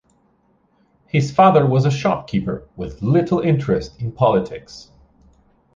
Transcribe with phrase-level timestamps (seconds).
[1.05, 4.89] His father was a shopkeeper with little interest in politics.